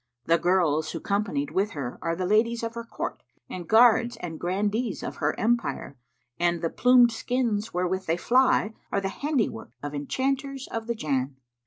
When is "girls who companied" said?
0.39-1.51